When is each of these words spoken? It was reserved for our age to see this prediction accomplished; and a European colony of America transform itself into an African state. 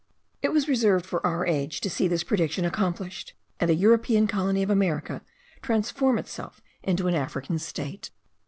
It 0.41 0.51
was 0.51 0.67
reserved 0.67 1.05
for 1.05 1.23
our 1.23 1.45
age 1.45 1.79
to 1.81 1.87
see 1.87 2.07
this 2.07 2.23
prediction 2.23 2.65
accomplished; 2.65 3.35
and 3.59 3.69
a 3.69 3.75
European 3.75 4.25
colony 4.25 4.63
of 4.63 4.71
America 4.71 5.21
transform 5.61 6.17
itself 6.17 6.59
into 6.81 7.07
an 7.07 7.13
African 7.13 7.59
state. 7.59 8.09